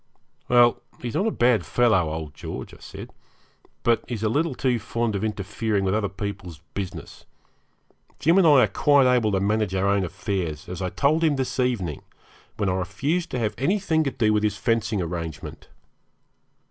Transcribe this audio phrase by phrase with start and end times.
[0.49, 3.11] 'Well, he's not a bad fellow, old George,' I said,
[3.83, 7.27] 'but he's a little too fond of interfering with other people's business.
[8.17, 11.35] Jim and I are quite able to manage our own affairs, as I told him
[11.35, 12.01] this evening,
[12.57, 15.69] when I refused to have anything to do with his fencing arrangement.'